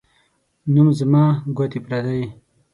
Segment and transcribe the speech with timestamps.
[0.73, 1.23] نوم زما،
[1.57, 2.23] گوتي پردۍ.